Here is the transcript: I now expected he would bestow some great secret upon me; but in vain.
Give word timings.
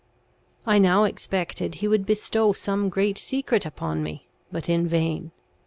I 0.65 0.79
now 0.79 1.03
expected 1.03 1.75
he 1.75 1.87
would 1.87 2.07
bestow 2.07 2.53
some 2.53 2.89
great 2.89 3.19
secret 3.19 3.67
upon 3.67 4.01
me; 4.01 4.27
but 4.51 4.67
in 4.67 4.87
vain. 4.87 5.29